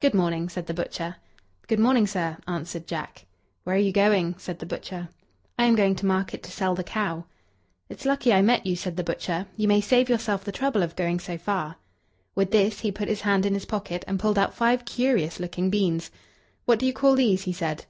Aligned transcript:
"Good 0.00 0.12
morning," 0.12 0.48
said 0.48 0.66
the 0.66 0.74
butcher. 0.74 1.18
"Good 1.68 1.78
morning, 1.78 2.04
sir," 2.08 2.36
answered 2.48 2.88
Jack. 2.88 3.26
"Where 3.62 3.76
are 3.76 3.78
you 3.78 3.92
going?" 3.92 4.34
said 4.36 4.58
the 4.58 4.66
butcher. 4.66 5.08
"I 5.56 5.66
am 5.66 5.76
going 5.76 5.94
to 5.94 6.04
market 6.04 6.42
to 6.42 6.50
sell 6.50 6.74
the 6.74 6.82
cow." 6.82 7.26
"It's 7.88 8.04
lucky 8.04 8.32
I 8.32 8.42
met 8.42 8.66
you," 8.66 8.74
said 8.74 8.96
the 8.96 9.04
butcher. 9.04 9.46
"You 9.56 9.68
may 9.68 9.80
save 9.80 10.08
yourself 10.08 10.42
the 10.44 10.50
trouble 10.50 10.82
of 10.82 10.96
going 10.96 11.20
so 11.20 11.38
far." 11.38 11.76
With 12.34 12.50
this, 12.50 12.80
he 12.80 12.90
put 12.90 13.06
his 13.06 13.20
hand 13.20 13.46
in 13.46 13.54
his 13.54 13.64
pocket, 13.66 14.04
and 14.08 14.18
pulled 14.18 14.36
out 14.36 14.52
five 14.52 14.84
curious 14.84 15.38
looking 15.38 15.70
beans. 15.70 16.10
"What 16.64 16.80
do 16.80 16.84
you 16.86 16.92
call 16.92 17.14
these?" 17.14 17.42
he 17.42 17.52
said. 17.52 17.86